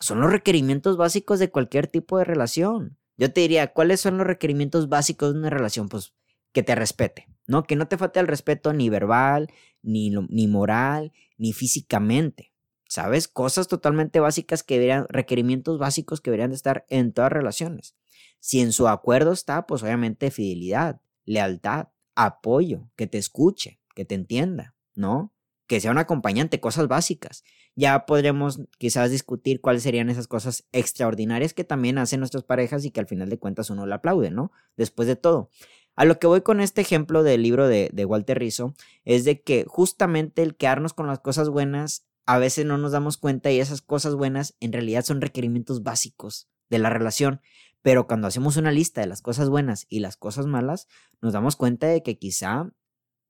son 0.00 0.20
los 0.20 0.30
requerimientos 0.30 0.96
básicos 0.96 1.38
de 1.38 1.50
cualquier 1.50 1.86
tipo 1.86 2.18
de 2.18 2.24
relación. 2.24 2.98
Yo 3.16 3.32
te 3.32 3.40
diría, 3.40 3.72
¿cuáles 3.72 4.00
son 4.00 4.16
los 4.18 4.26
requerimientos 4.26 4.88
básicos 4.88 5.32
de 5.32 5.40
una 5.40 5.50
relación? 5.50 5.88
Pues 5.88 6.14
que 6.52 6.62
te 6.62 6.74
respete, 6.74 7.28
¿no? 7.46 7.64
Que 7.64 7.76
no 7.76 7.88
te 7.88 7.98
falte 7.98 8.20
el 8.20 8.28
respeto 8.28 8.72
ni 8.72 8.88
verbal, 8.88 9.48
ni, 9.82 10.10
ni 10.10 10.46
moral, 10.46 11.12
ni 11.36 11.52
físicamente. 11.52 12.52
¿Sabes? 12.88 13.28
Cosas 13.28 13.68
totalmente 13.68 14.18
básicas 14.18 14.62
que 14.62 14.74
deberían, 14.74 15.06
requerimientos 15.10 15.78
básicos 15.78 16.22
que 16.22 16.30
deberían 16.30 16.50
de 16.50 16.56
estar 16.56 16.86
en 16.88 17.12
todas 17.12 17.30
relaciones. 17.30 17.94
Si 18.40 18.60
en 18.60 18.72
su 18.72 18.88
acuerdo 18.88 19.32
está, 19.32 19.66
pues 19.66 19.82
obviamente 19.82 20.30
fidelidad, 20.30 21.02
lealtad, 21.26 21.88
apoyo, 22.14 22.88
que 22.96 23.06
te 23.06 23.18
escuche, 23.18 23.78
que 23.94 24.06
te 24.06 24.14
entienda, 24.14 24.74
¿no? 24.94 25.34
Que 25.66 25.80
sea 25.80 25.90
un 25.90 25.98
acompañante, 25.98 26.60
cosas 26.60 26.88
básicas 26.88 27.44
ya 27.78 28.06
podremos 28.06 28.60
quizás 28.78 29.12
discutir 29.12 29.60
cuáles 29.60 29.84
serían 29.84 30.10
esas 30.10 30.26
cosas 30.26 30.66
extraordinarias 30.72 31.54
que 31.54 31.62
también 31.62 31.98
hacen 31.98 32.18
nuestras 32.18 32.42
parejas 32.42 32.84
y 32.84 32.90
que 32.90 32.98
al 32.98 33.06
final 33.06 33.28
de 33.28 33.38
cuentas 33.38 33.70
uno 33.70 33.86
le 33.86 33.94
aplaude, 33.94 34.32
¿no? 34.32 34.50
Después 34.76 35.06
de 35.06 35.14
todo. 35.14 35.48
A 35.94 36.04
lo 36.04 36.18
que 36.18 36.26
voy 36.26 36.40
con 36.40 36.60
este 36.60 36.80
ejemplo 36.80 37.22
del 37.22 37.40
libro 37.40 37.68
de, 37.68 37.88
de 37.92 38.04
Walter 38.04 38.40
Rizzo 38.40 38.74
es 39.04 39.24
de 39.24 39.42
que 39.42 39.64
justamente 39.68 40.42
el 40.42 40.56
quedarnos 40.56 40.92
con 40.92 41.06
las 41.06 41.20
cosas 41.20 41.50
buenas 41.50 42.04
a 42.26 42.38
veces 42.38 42.66
no 42.66 42.78
nos 42.78 42.90
damos 42.90 43.16
cuenta 43.16 43.52
y 43.52 43.60
esas 43.60 43.80
cosas 43.80 44.16
buenas 44.16 44.56
en 44.58 44.72
realidad 44.72 45.04
son 45.04 45.20
requerimientos 45.20 45.84
básicos 45.84 46.48
de 46.70 46.80
la 46.80 46.90
relación. 46.90 47.40
Pero 47.80 48.08
cuando 48.08 48.26
hacemos 48.26 48.56
una 48.56 48.72
lista 48.72 49.00
de 49.00 49.06
las 49.06 49.22
cosas 49.22 49.50
buenas 49.50 49.86
y 49.88 50.00
las 50.00 50.16
cosas 50.16 50.46
malas, 50.46 50.88
nos 51.22 51.32
damos 51.32 51.54
cuenta 51.54 51.86
de 51.86 52.02
que 52.02 52.18
quizá 52.18 52.72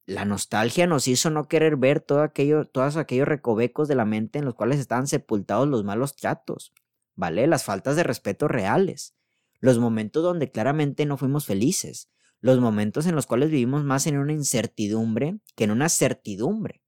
la 0.09 0.25
nostalgia 0.25 0.87
nos 0.87 1.07
hizo 1.07 1.29
no 1.29 1.49
querer 1.49 1.77
ver 1.77 2.01
todo 2.01 2.23
aquello, 2.23 2.65
todos 2.65 2.97
aquellos 2.97 3.29
recovecos 3.29 3.89
de 3.89 3.95
la 3.95 4.07
mente 4.07 4.39
en 4.39 4.47
los 4.47 4.55
cuales 4.55 4.81
estaban 4.81 5.07
sepultados 5.07 5.69
los 5.69 5.85
malos 5.85 6.17
tratos, 6.17 6.73
¿vale? 7.15 7.47
Las 7.47 7.65
faltas 7.65 7.95
de 7.95 8.05
respeto 8.05 8.49
reales, 8.49 9.15
los 9.61 9.79
momentos 9.79 10.23
donde 10.23 10.51
claramente 10.51 11.05
no 11.05 11.19
fuimos 11.19 11.45
felices, 11.45 12.09
los 12.41 12.59
momentos 12.59 13.05
en 13.05 13.17
los 13.17 13.27
cuales 13.27 13.51
vivimos 13.51 13.85
más 13.85 14.07
en 14.07 14.17
una 14.17 14.33
incertidumbre 14.33 15.41
que 15.55 15.65
en 15.65 15.73
una 15.73 15.91
certidumbre. 15.91 16.83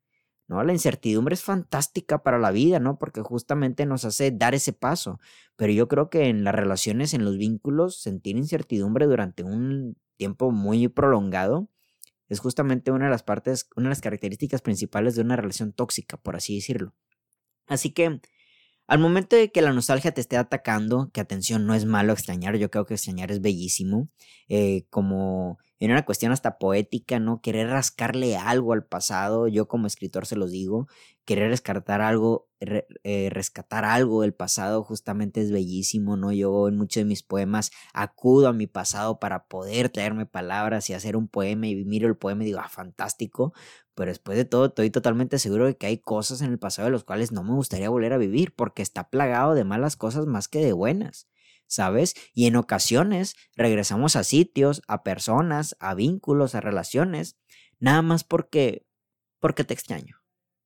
¿no? 0.49 0.65
La 0.65 0.73
incertidumbre 0.73 1.35
es 1.35 1.43
fantástica 1.43 2.23
para 2.23 2.39
la 2.39 2.51
vida, 2.51 2.81
¿no? 2.81 2.99
Porque 2.99 3.21
justamente 3.21 3.85
nos 3.85 4.07
hace 4.07 4.31
dar 4.31 4.55
ese 4.55 4.73
paso. 4.73 5.21
Pero 5.57 5.73
yo 5.75 5.89
creo 5.89 6.09
que 6.09 6.29
en 6.29 6.43
las 6.43 6.55
relaciones, 6.55 7.13
en 7.13 7.27
los 7.27 7.37
vínculos, 7.37 8.01
sentir 8.01 8.37
incertidumbre 8.39 9.07
durante 9.07 9.43
un 9.43 9.99
tiempo 10.17 10.53
muy 10.53 10.89
prolongado 10.89 11.69
es 12.31 12.41
justamente 12.41 12.93
una 12.93 13.07
de 13.07 13.11
las 13.11 13.25
partes, 13.25 13.69
una 13.77 13.89
de 13.89 13.91
las 13.91 14.01
características 14.01 14.63
principales 14.63 15.17
de 15.17 15.23
una 15.23 15.37
relación 15.37 15.73
tóxica, 15.73 16.17
por 16.17 16.37
así 16.37 16.55
decirlo. 16.55 16.95
Así 17.67 17.93
que 17.93 18.21
al 18.91 18.99
momento 18.99 19.37
de 19.37 19.53
que 19.53 19.63
la 19.63 19.73
nostalgia 19.73 20.11
te 20.11 20.21
esté 20.21 20.37
atacando, 20.37 21.13
que 21.13 21.21
atención, 21.21 21.65
no 21.65 21.75
es 21.75 21.85
malo 21.85 22.13
extrañar, 22.13 22.57
yo 22.57 22.73
creo 22.73 22.87
que 22.87 22.95
extrañar 22.95 23.31
es 23.31 23.41
bellísimo, 23.41 24.09
eh, 24.49 24.85
como 24.91 25.59
en 25.79 25.93
una 25.93 26.05
cuestión 26.05 26.33
hasta 26.33 26.59
poética, 26.59 27.21
¿no? 27.21 27.41
Querer 27.41 27.69
rascarle 27.69 28.37
algo 28.37 28.73
al 28.73 28.85
pasado, 28.85 29.47
yo 29.47 29.69
como 29.69 29.87
escritor 29.87 30.27
se 30.27 30.35
los 30.35 30.51
digo, 30.51 30.89
querer 31.25 31.51
rescatar 31.51 32.01
algo, 32.01 32.49
eh, 32.59 33.29
rescatar 33.31 33.85
algo 33.85 34.23
del 34.23 34.35
pasado 34.35 34.83
justamente 34.83 35.41
es 35.41 35.53
bellísimo, 35.53 36.17
¿no? 36.17 36.33
Yo 36.33 36.67
en 36.67 36.77
muchos 36.77 37.03
de 37.03 37.05
mis 37.05 37.23
poemas 37.23 37.71
acudo 37.95 38.49
a 38.49 38.53
mi 38.53 38.67
pasado 38.67 39.21
para 39.21 39.47
poder 39.47 39.91
traerme 39.91 40.27
palabras 40.27 40.91
y 40.91 40.95
hacer 40.95 41.17
un 41.17 41.29
poema 41.29 41.69
y 41.69 41.85
miro 41.85 42.09
el 42.09 42.17
poema 42.17 42.43
y 42.43 42.47
digo, 42.47 42.59
ah, 42.61 42.69
fantástico, 42.69 43.53
pero 44.01 44.13
después 44.13 44.39
de 44.39 44.47
todo 44.47 44.65
estoy 44.65 44.89
totalmente 44.89 45.39
seguro 45.39 45.67
de 45.67 45.77
que 45.77 45.85
hay 45.85 45.99
cosas 45.99 46.41
en 46.41 46.51
el 46.51 46.59
pasado 46.59 46.87
de 46.87 46.93
los 46.93 47.05
cuales 47.05 47.33
no 47.33 47.45
me 47.45 47.53
gustaría 47.53 47.91
volver 47.91 48.15
a 48.15 48.17
vivir 48.17 48.55
porque 48.55 48.81
está 48.81 49.11
plagado 49.11 49.53
de 49.53 49.65
malas 49.65 49.97
cosas 49.97 50.25
más 50.25 50.49
que 50.49 50.65
de 50.65 50.73
buenas. 50.73 51.29
¿sabes? 51.67 52.15
Y 52.33 52.47
en 52.47 52.57
ocasiones 52.57 53.37
regresamos 53.57 54.17
a 54.17 54.25
sitios, 54.25 54.81
a 54.89 55.03
personas, 55.03 55.77
a 55.81 55.93
vínculos, 55.95 56.55
a 56.55 56.63
relaciones, 56.63 57.37
nada 57.79 58.01
más 58.01 58.25
porque, 58.25 58.87
porque 59.39 59.65
te 59.65 59.75
extraño, 59.75 60.17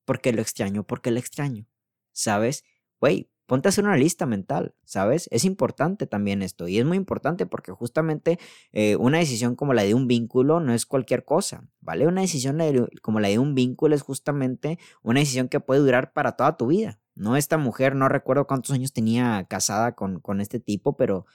porque 0.05 0.33
lo 0.33 0.41
extraño, 0.41 0.87
porque 0.87 1.11
lo 1.11 1.19
extraño, 1.19 1.67
¿sabes? 2.13 2.63
Güey, 3.01 3.33
ponte 3.47 3.69
a 3.69 3.71
hacer 3.71 3.85
una 3.85 3.97
lista 3.97 4.27
mental, 4.27 4.75
¿sabes? 4.85 5.29
Es 5.31 5.45
importante 5.45 6.07
también 6.07 6.43
esto 6.43 6.69
y 6.69 6.79
es 6.79 6.85
muy 6.85 6.97
importante 6.97 7.47
porque 7.47 7.73
justamente 7.73 8.39
eh, 8.73 8.97
una 8.97 9.19
decisión 9.19 9.57
como 9.57 9.75
la 9.75 9.83
de 9.83 9.95
un 9.95 10.07
vínculo 10.07 10.61
no 10.61 10.73
es 10.73 10.87
cualquier 10.87 11.25
cosa, 11.25 11.69
¿vale? 11.81 12.07
Una 12.07 12.23
decisión 12.23 12.59
como 13.03 13.21
la 13.21 13.29
de 13.29 13.39
un 13.39 13.55
vínculo 13.55 13.95
es 13.95 14.03
justamente 14.03 14.79
una 15.03 15.21
decisión 15.21 15.49
que 15.49 15.61
puede 15.61 15.81
durar 15.81 16.13
para 16.13 16.33
toda 16.33 16.57
tu 16.57 16.69
vida, 16.69 17.01
no, 17.15 17.37
esta 17.37 17.59
mujer, 17.59 17.95
no 17.95 18.09
recuerdo 18.09 18.47
cuántos 18.47 18.73
años 18.73 18.93
tenía 18.93 19.47
casada 19.49 19.95
con, 19.95 20.21
con 20.21 20.41
este 20.41 20.59
tipo, 20.59 20.97
pero 20.97 21.27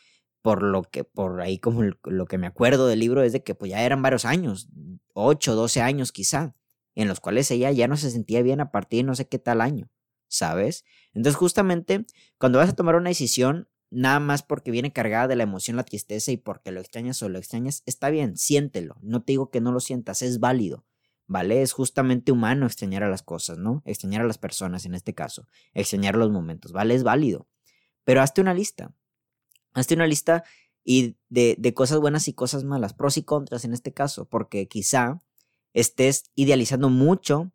por 0.41 0.61
lo 0.63 0.83
que, 0.83 1.03
por 1.03 1.41
ahí 1.41 1.57
como 1.59 1.83
lo 1.83 2.25
que 2.25 2.37
me 2.37 2.47
acuerdo 2.47 2.87
del 2.87 2.99
libro 2.99 3.23
es 3.23 3.33
de 3.33 3.43
que 3.43 3.55
pues 3.55 3.71
ya 3.71 3.81
eran 3.83 4.01
varios 4.01 4.25
años, 4.25 4.69
8, 5.13 5.55
12 5.55 5.81
años 5.81 6.11
quizá, 6.11 6.55
en 6.95 7.07
los 7.07 7.19
cuales 7.19 7.49
ella 7.51 7.71
ya 7.71 7.87
no 7.87 7.97
se 7.97 8.11
sentía 8.11 8.41
bien 8.41 8.59
a 8.61 8.71
partir 8.71 8.99
de 8.99 9.03
no 9.03 9.15
sé 9.15 9.27
qué 9.27 9.39
tal 9.39 9.61
año, 9.61 9.89
¿sabes? 10.27 10.85
Entonces 11.13 11.37
justamente 11.37 12.05
cuando 12.37 12.59
vas 12.59 12.69
a 12.69 12.75
tomar 12.75 12.95
una 12.95 13.09
decisión, 13.09 13.67
nada 13.89 14.19
más 14.19 14.43
porque 14.43 14.71
viene 14.71 14.93
cargada 14.93 15.27
de 15.27 15.35
la 15.35 15.43
emoción, 15.43 15.77
la 15.77 15.83
tristeza 15.83 16.31
y 16.31 16.37
porque 16.37 16.71
lo 16.71 16.79
extrañas 16.79 17.21
o 17.23 17.29
lo 17.29 17.39
extrañas, 17.39 17.83
está 17.85 18.09
bien, 18.09 18.37
siéntelo, 18.37 18.97
no 19.01 19.23
te 19.23 19.33
digo 19.33 19.49
que 19.49 19.61
no 19.61 19.71
lo 19.71 19.79
sientas, 19.79 20.21
es 20.21 20.39
válido, 20.39 20.85
¿vale? 21.27 21.61
Es 21.61 21.73
justamente 21.73 22.31
humano 22.31 22.65
extrañar 22.65 23.03
a 23.03 23.09
las 23.09 23.23
cosas, 23.23 23.57
¿no? 23.57 23.81
Extrañar 23.85 24.21
a 24.21 24.27
las 24.27 24.37
personas 24.37 24.85
en 24.85 24.93
este 24.93 25.13
caso, 25.13 25.47
extrañar 25.73 26.15
los 26.15 26.29
momentos, 26.29 26.71
¿vale? 26.71 26.93
Es 26.93 27.03
válido. 27.03 27.47
Pero 28.03 28.21
hazte 28.21 28.41
una 28.41 28.53
lista. 28.53 28.93
Hazte 29.73 29.95
una 29.95 30.07
lista 30.07 30.43
y 30.83 31.17
de, 31.29 31.55
de 31.59 31.73
cosas 31.73 31.99
buenas 31.99 32.27
y 32.27 32.33
cosas 32.33 32.63
malas, 32.63 32.93
pros 32.93 33.17
y 33.17 33.23
contras 33.23 33.65
en 33.65 33.73
este 33.73 33.93
caso, 33.93 34.25
porque 34.25 34.67
quizá 34.67 35.19
estés 35.73 36.31
idealizando 36.35 36.89
mucho 36.89 37.51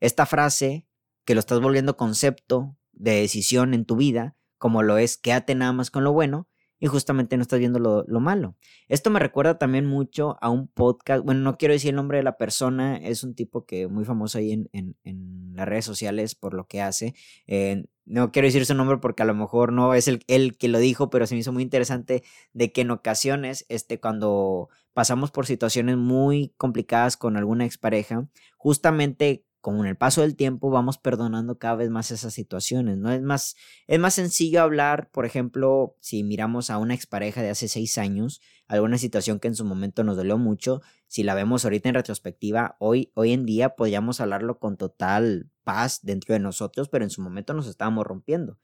esta 0.00 0.26
frase 0.26 0.86
que 1.24 1.34
lo 1.34 1.40
estás 1.40 1.60
volviendo 1.60 1.96
concepto 1.96 2.76
de 2.96 3.20
decisión 3.20 3.74
en 3.74 3.84
tu 3.84 3.96
vida, 3.96 4.36
como 4.58 4.82
lo 4.82 4.98
es 4.98 5.16
quédate 5.16 5.54
nada 5.54 5.72
más 5.72 5.90
con 5.90 6.04
lo 6.04 6.12
bueno, 6.12 6.48
y 6.78 6.86
justamente 6.88 7.36
no 7.36 7.42
estás 7.42 7.58
viendo 7.58 7.78
lo, 7.78 8.20
malo. 8.20 8.56
Esto 8.88 9.10
me 9.10 9.18
recuerda 9.18 9.58
también 9.58 9.86
mucho 9.86 10.36
a 10.40 10.50
un 10.50 10.68
podcast, 10.68 11.24
bueno, 11.24 11.40
no 11.40 11.56
quiero 11.56 11.72
decir 11.72 11.90
el 11.90 11.96
nombre 11.96 12.18
de 12.18 12.24
la 12.24 12.36
persona, 12.36 12.96
es 12.96 13.24
un 13.24 13.34
tipo 13.34 13.64
que 13.64 13.88
muy 13.88 14.04
famoso 14.04 14.38
ahí 14.38 14.52
en, 14.52 14.68
en, 14.72 15.54
las 15.54 15.66
redes 15.66 15.86
sociales 15.86 16.34
por 16.34 16.52
lo 16.52 16.66
que 16.66 16.82
hace. 16.82 17.14
Eh, 17.46 17.86
no 18.04 18.30
quiero 18.30 18.46
decir 18.46 18.66
su 18.66 18.74
nombre 18.74 18.98
porque 18.98 19.22
a 19.22 19.26
lo 19.26 19.34
mejor 19.34 19.72
no 19.72 19.94
es 19.94 20.06
el, 20.06 20.22
el 20.28 20.58
que 20.58 20.68
lo 20.68 20.78
dijo, 20.78 21.08
pero 21.08 21.26
se 21.26 21.34
me 21.34 21.40
hizo 21.40 21.52
muy 21.52 21.62
interesante 21.62 22.22
de 22.52 22.72
que 22.72 22.82
en 22.82 22.90
ocasiones, 22.90 23.64
este, 23.70 23.98
cuando 23.98 24.68
pasamos 24.92 25.30
por 25.30 25.46
situaciones 25.46 25.96
muy 25.96 26.52
complicadas 26.58 27.16
con 27.16 27.38
alguna 27.38 27.64
expareja, 27.64 28.28
justamente 28.58 29.46
con 29.66 29.84
el 29.84 29.96
paso 29.96 30.20
del 30.20 30.36
tiempo 30.36 30.70
vamos 30.70 30.96
perdonando 30.96 31.58
cada 31.58 31.74
vez 31.74 31.90
más 31.90 32.12
esas 32.12 32.32
situaciones, 32.32 32.98
¿no? 32.98 33.10
Es 33.10 33.20
más, 33.20 33.56
es 33.88 33.98
más 33.98 34.14
sencillo 34.14 34.62
hablar, 34.62 35.10
por 35.10 35.26
ejemplo, 35.26 35.96
si 35.98 36.22
miramos 36.22 36.70
a 36.70 36.78
una 36.78 36.94
expareja 36.94 37.42
de 37.42 37.50
hace 37.50 37.66
seis 37.66 37.98
años, 37.98 38.40
alguna 38.68 38.96
situación 38.96 39.40
que 39.40 39.48
en 39.48 39.56
su 39.56 39.64
momento 39.64 40.04
nos 40.04 40.16
dolió 40.16 40.38
mucho, 40.38 40.82
si 41.08 41.24
la 41.24 41.34
vemos 41.34 41.64
ahorita 41.64 41.88
en 41.88 41.96
retrospectiva, 41.96 42.76
hoy, 42.78 43.10
hoy 43.14 43.32
en 43.32 43.44
día 43.44 43.70
podríamos 43.70 44.20
hablarlo 44.20 44.60
con 44.60 44.76
total 44.76 45.50
paz 45.64 45.98
dentro 46.04 46.32
de 46.34 46.38
nosotros, 46.38 46.88
pero 46.88 47.02
en 47.02 47.10
su 47.10 47.20
momento 47.20 47.52
nos 47.52 47.66
estábamos 47.66 48.06
rompiendo. 48.06 48.60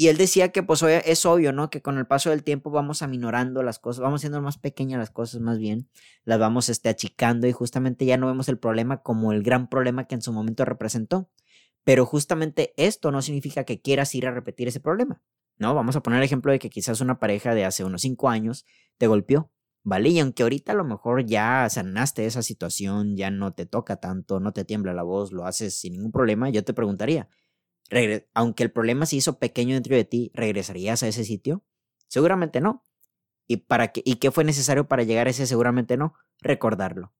Y 0.00 0.08
él 0.08 0.16
decía 0.16 0.48
que 0.48 0.62
pues 0.62 0.82
es 0.82 1.26
obvio, 1.26 1.52
¿no? 1.52 1.68
Que 1.68 1.82
con 1.82 1.98
el 1.98 2.06
paso 2.06 2.30
del 2.30 2.42
tiempo 2.42 2.70
vamos 2.70 3.02
aminorando 3.02 3.62
las 3.62 3.78
cosas, 3.78 4.00
vamos 4.00 4.22
siendo 4.22 4.40
más 4.40 4.56
pequeñas 4.56 4.98
las 4.98 5.10
cosas 5.10 5.42
más 5.42 5.58
bien, 5.58 5.90
las 6.24 6.38
vamos 6.38 6.70
este, 6.70 6.88
achicando 6.88 7.46
y 7.46 7.52
justamente 7.52 8.06
ya 8.06 8.16
no 8.16 8.26
vemos 8.26 8.48
el 8.48 8.56
problema 8.56 9.02
como 9.02 9.30
el 9.30 9.42
gran 9.42 9.68
problema 9.68 10.06
que 10.06 10.14
en 10.14 10.22
su 10.22 10.32
momento 10.32 10.64
representó. 10.64 11.28
Pero 11.84 12.06
justamente 12.06 12.72
esto 12.78 13.10
no 13.10 13.20
significa 13.20 13.64
que 13.64 13.82
quieras 13.82 14.14
ir 14.14 14.26
a 14.26 14.30
repetir 14.30 14.68
ese 14.68 14.80
problema, 14.80 15.20
¿no? 15.58 15.74
Vamos 15.74 15.96
a 15.96 16.02
poner 16.02 16.20
el 16.20 16.24
ejemplo 16.24 16.50
de 16.50 16.58
que 16.58 16.70
quizás 16.70 17.02
una 17.02 17.20
pareja 17.20 17.54
de 17.54 17.66
hace 17.66 17.84
unos 17.84 18.00
cinco 18.00 18.30
años 18.30 18.64
te 18.96 19.06
golpeó, 19.06 19.52
¿vale? 19.84 20.08
Y 20.08 20.20
aunque 20.20 20.44
ahorita 20.44 20.72
a 20.72 20.76
lo 20.76 20.84
mejor 20.86 21.26
ya 21.26 21.68
sanaste 21.68 22.24
esa 22.24 22.40
situación, 22.40 23.18
ya 23.18 23.30
no 23.30 23.52
te 23.52 23.66
toca 23.66 23.96
tanto, 23.96 24.40
no 24.40 24.54
te 24.54 24.64
tiembla 24.64 24.94
la 24.94 25.02
voz, 25.02 25.30
lo 25.30 25.44
haces 25.44 25.78
sin 25.78 25.92
ningún 25.92 26.10
problema, 26.10 26.48
yo 26.48 26.64
te 26.64 26.72
preguntaría, 26.72 27.28
aunque 28.34 28.62
el 28.62 28.70
problema 28.70 29.06
se 29.06 29.16
hizo 29.16 29.38
pequeño 29.38 29.74
dentro 29.74 29.96
de 29.96 30.04
ti, 30.04 30.30
¿regresarías 30.34 31.02
a 31.02 31.08
ese 31.08 31.24
sitio? 31.24 31.64
Seguramente 32.08 32.60
no. 32.60 32.84
¿Y, 33.46 33.58
para 33.58 33.88
qué, 33.88 34.02
¿Y 34.04 34.16
qué 34.16 34.30
fue 34.30 34.44
necesario 34.44 34.86
para 34.86 35.02
llegar 35.02 35.26
a 35.26 35.30
ese 35.30 35.46
seguramente 35.46 35.96
no? 35.96 36.14
Recordarlo. 36.40 37.12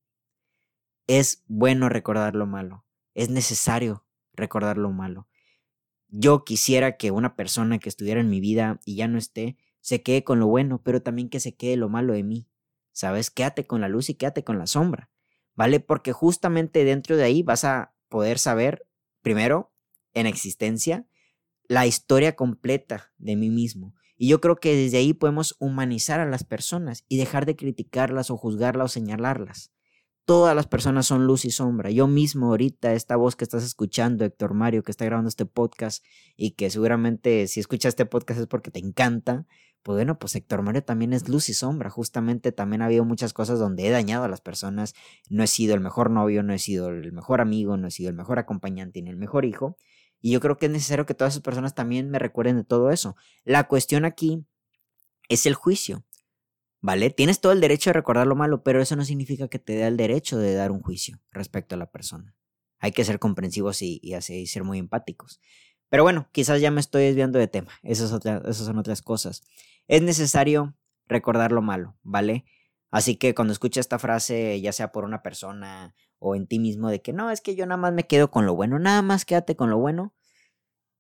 Es 1.07 1.43
bueno 1.49 1.89
recordar 1.89 2.37
lo 2.37 2.47
malo. 2.47 2.85
Es 3.15 3.31
necesario 3.31 4.07
recordar 4.33 4.79
lo 4.79 4.91
malo. 4.91 5.29
Yo 6.09 6.45
quisiera 6.45 6.97
que 6.97 7.11
una 7.11 7.35
persona 7.37 7.79
que 7.79 7.89
estuviera 7.89 8.21
en 8.21 8.31
mi 8.31 8.41
vida 8.41 8.81
y 8.85 8.97
ya 8.97 9.09
no 9.09 9.19
esté, 9.19 9.57
se 9.81 10.03
quede 10.03 10.25
con 10.25 10.39
lo 10.39 10.47
bueno, 10.47 10.83
pero 10.83 11.03
también 11.03 11.29
que 11.29 11.41
se 11.41 11.57
quede 11.57 11.77
lo 11.77 11.89
malo 11.89 12.13
de 12.13 12.23
mí. 12.23 12.49
¿Sabes? 12.93 13.31
Quédate 13.31 13.67
con 13.67 13.81
la 13.81 13.89
luz 13.89 14.11
y 14.11 14.15
quédate 14.15 14.45
con 14.45 14.59
la 14.59 14.67
sombra. 14.67 15.11
¿Vale? 15.55 15.81
Porque 15.81 16.13
justamente 16.13 16.85
dentro 16.85 17.17
de 17.17 17.25
ahí 17.25 17.43
vas 17.43 17.65
a 17.65 17.95
poder 18.09 18.39
saber, 18.39 18.87
primero, 19.23 19.73
en 20.15 20.27
existencia 20.27 21.07
la 21.71 21.87
historia 21.87 22.35
completa 22.35 23.13
de 23.19 23.37
mí 23.37 23.49
mismo. 23.49 23.95
Y 24.17 24.29
yo 24.29 24.41
creo 24.41 24.57
que 24.57 24.75
desde 24.75 24.99
ahí 24.99 25.15
podemos 25.15 25.57
humanizar 25.61 26.21
a 26.21 26.27
las 26.27 26.45
personas 26.45 27.05
y 27.09 27.17
dejar 27.17 27.47
de 27.47 27.57
criticarlas 27.57 28.31
o 28.31 28.37
juzgarlas 28.37 28.87
o 28.87 28.89
señalarlas. 28.89 29.73
Todas 30.25 30.55
las 30.55 30.67
personas 30.67 31.07
son 31.07 31.27
luz 31.27 31.45
y 31.45 31.51
sombra. 31.51 31.91
Yo 31.91 32.07
mismo 32.07 32.49
ahorita, 32.49 32.93
esta 32.93 33.17
voz 33.17 33.35
que 33.35 33.45
estás 33.45 33.65
escuchando, 33.65 34.25
Héctor 34.25 34.53
Mario, 34.53 34.83
que 34.83 34.91
está 34.91 35.05
grabando 35.05 35.29
este 35.29 35.47
podcast 35.47 36.05
y 36.37 36.51
que 36.53 36.71
seguramente 36.71 37.47
si 37.47 37.61
escuchas 37.61 37.91
este 37.91 38.05
podcast 38.05 38.41
es 38.41 38.47
porque 38.47 38.71
te 38.71 38.81
encanta, 38.81 39.47
pues 39.83 39.97
bueno, 39.97 40.19
pues 40.19 40.35
Héctor 40.35 40.63
Mario 40.63 40.85
también 40.85 41.13
es 41.13 41.29
luz 41.29 41.49
y 41.49 41.55
sombra. 41.55 41.89
Justamente 41.89 42.53
también 42.53 42.83
ha 42.83 42.87
habido 42.87 43.05
muchas 43.05 43.33
cosas 43.33 43.59
donde 43.59 43.87
he 43.87 43.91
dañado 43.91 44.25
a 44.25 44.29
las 44.29 44.41
personas. 44.41 44.95
No 45.31 45.43
he 45.43 45.47
sido 45.47 45.75
el 45.75 45.81
mejor 45.81 46.11
novio, 46.11 46.43
no 46.43 46.53
he 46.53 46.59
sido 46.59 46.89
el 46.89 47.13
mejor 47.13 47.41
amigo, 47.41 47.77
no 47.77 47.89
he 47.89 47.91
sido 47.91 48.11
el 48.11 48.17
mejor 48.17 48.39
acompañante 48.39 49.01
ni 49.01 49.09
el 49.09 49.17
mejor 49.17 49.45
hijo. 49.45 49.79
Y 50.21 50.33
yo 50.33 50.41
creo 50.41 50.59
que 50.59 50.67
es 50.67 50.73
necesario 50.73 51.07
que 51.07 51.15
todas 51.15 51.35
esas 51.35 51.43
personas 51.43 51.75
también 51.75 52.11
me 52.11 52.19
recuerden 52.19 52.57
de 52.57 52.65
todo 52.65 52.91
eso. 52.91 53.17
La 53.45 53.65
cuestión 53.69 54.05
aquí 54.05 54.45
es 55.29 55.47
el 55.47 55.55
juicio. 55.55 56.05
¿Vale? 56.83 57.11
Tienes 57.11 57.41
todo 57.41 57.53
el 57.53 57.61
derecho 57.61 57.91
de 57.91 57.95
recordar 57.95 58.27
lo 58.27 58.37
malo, 58.37 58.63
pero 58.63 58.81
eso 58.81 58.97
no 58.97 59.05
significa 59.05 59.49
que 59.49 59.59
te 59.59 59.75
dé 59.75 59.87
el 59.87 59.99
derecho 59.99 60.39
de 60.39 60.55
dar 60.55 60.71
un 60.71 60.81
juicio 60.81 61.21
respecto 61.31 61.75
a 61.75 61.79
la 61.79 61.91
persona. 61.91 62.35
Hay 62.79 62.93
que 62.93 63.05
ser 63.05 63.19
comprensivos 63.19 63.83
y, 63.83 64.01
y, 64.03 64.47
ser 64.47 64.65
muy 64.65 64.79
empáticos. 64.79 65.41
Pero 65.91 66.05
bueno, 66.05 66.29
quizás 66.33 66.61
ya 66.63 66.71
me 66.71 66.81
estoy 66.81 67.03
desviando 67.05 67.39
de 67.39 67.49
tema. 67.49 67.71
Esas, 67.83 68.11
esas 68.25 68.57
son 68.57 68.79
otras 68.79 69.03
cosas. 69.03 69.43
Es 69.89 70.01
necesario 70.01 70.75
recordar 71.07 71.53
lo 71.53 71.61
malo, 71.61 71.99
¿vale? 72.03 72.47
Así 72.91 73.17
que 73.17 73.35
cuando 73.35 73.53
escuches 73.53 73.83
esta 73.83 73.99
frase, 73.99 74.61
ya 74.61 74.73
sea 74.73 74.91
por 74.93 75.05
una 75.05 75.23
persona 75.23 75.95
o 76.19 76.35
en 76.35 76.47
ti 76.47 76.59
mismo, 76.59 76.91
de 76.91 77.01
que 77.01 77.13
no, 77.13 77.31
es 77.31 77.41
que 77.41 77.55
yo 77.55 77.65
nada 77.67 77.77
más 77.77 77.93
me 77.93 78.07
quedo 78.07 78.31
con 78.31 78.47
lo 78.47 78.55
bueno, 78.55 78.79
nada 78.79 79.03
más 79.03 79.25
quédate 79.25 79.57
con 79.57 79.71
lo 79.71 79.79
bueno. 79.79 80.13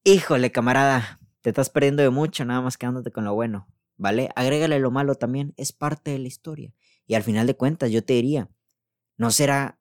Híjole, 0.04 0.52
camarada, 0.52 1.20
te 1.42 1.50
estás 1.50 1.68
perdiendo 1.70 2.02
de 2.02 2.10
mucho, 2.10 2.44
nada 2.44 2.60
más 2.60 2.78
quedándote 2.78 3.10
con 3.10 3.24
lo 3.24 3.34
bueno, 3.34 3.68
¿vale? 3.96 4.30
Agrégale 4.36 4.78
lo 4.78 4.90
malo 4.90 5.14
también, 5.16 5.52
es 5.56 5.72
parte 5.72 6.12
de 6.12 6.18
la 6.18 6.28
historia. 6.28 6.72
Y 7.06 7.14
al 7.14 7.22
final 7.22 7.46
de 7.46 7.56
cuentas, 7.56 7.90
yo 7.90 8.04
te 8.04 8.14
diría, 8.14 8.48
¿no 9.18 9.30
será 9.30 9.78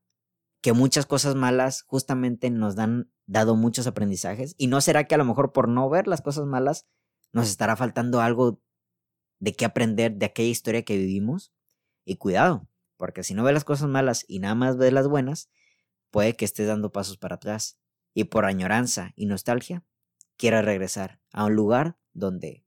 que 0.62 0.74
muchas 0.74 1.06
cosas 1.06 1.36
malas 1.36 1.84
justamente 1.84 2.50
nos 2.50 2.76
dan 2.76 3.12
dado 3.28 3.56
muchos 3.56 3.88
aprendizajes? 3.88 4.56
¿Y 4.58 4.68
no 4.68 4.82
será 4.82 5.06
que 5.06 5.16
a 5.16 5.18
lo 5.18 5.26
mejor 5.26 5.54
por 5.54 5.70
no 5.70 5.90
ver 5.90 6.08
las 6.08 6.22
cosas 6.22 6.46
malas 6.46 6.88
nos 7.32 7.50
estará 7.50 7.76
faltando 7.76 8.20
algo 8.20 8.62
de 9.40 9.54
qué 9.54 9.66
aprender 9.66 10.16
de 10.16 10.26
aquella 10.26 10.50
historia 10.50 10.84
que 10.84 10.98
vivimos? 10.98 11.54
Y 12.10 12.16
cuidado, 12.16 12.68
porque 12.98 13.22
si 13.22 13.36
no 13.36 13.44
ves 13.44 13.54
las 13.54 13.66
cosas 13.66 13.88
malas 13.88 14.26
y 14.28 14.40
nada 14.40 14.56
más 14.56 14.78
ves 14.78 14.92
las 14.92 15.08
buenas, 15.08 15.48
puede 16.10 16.36
que 16.36 16.44
estés 16.44 16.66
dando 16.66 16.92
pasos 16.92 17.18
para 17.18 17.36
atrás 17.36 17.78
y 18.16 18.24
por 18.24 18.46
añoranza 18.46 19.14
y 19.16 19.28
nostalgia 19.28 19.86
quieras 20.36 20.66
regresar 20.66 21.22
a 21.32 21.46
un 21.46 21.54
lugar 21.54 22.00
donde 22.14 22.66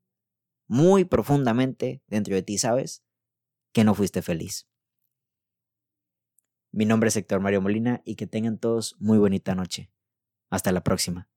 muy 0.68 1.04
profundamente 1.04 2.04
dentro 2.06 2.36
de 2.36 2.44
ti 2.44 2.56
sabes 2.56 3.02
que 3.72 3.82
no 3.82 3.96
fuiste 3.96 4.22
feliz. 4.22 4.68
Mi 6.70 6.84
nombre 6.84 7.08
es 7.08 7.16
Héctor 7.16 7.40
Mario 7.40 7.62
Molina 7.62 8.00
y 8.04 8.14
que 8.14 8.28
tengan 8.28 8.58
todos 8.58 8.94
muy 9.00 9.18
bonita 9.18 9.56
noche. 9.56 9.90
Hasta 10.50 10.70
la 10.70 10.84
próxima. 10.84 11.31